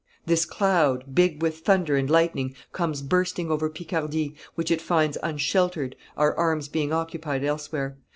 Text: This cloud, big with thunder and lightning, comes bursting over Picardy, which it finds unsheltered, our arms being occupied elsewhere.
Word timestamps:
This 0.25 0.45
cloud, 0.45 1.13
big 1.13 1.43
with 1.43 1.59
thunder 1.59 1.95
and 1.95 2.09
lightning, 2.09 2.55
comes 2.73 3.03
bursting 3.03 3.51
over 3.51 3.69
Picardy, 3.69 4.33
which 4.55 4.71
it 4.71 4.81
finds 4.81 5.15
unsheltered, 5.21 5.95
our 6.17 6.33
arms 6.35 6.67
being 6.67 6.91
occupied 6.91 7.43
elsewhere. 7.43 7.97